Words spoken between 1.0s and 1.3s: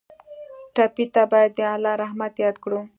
ته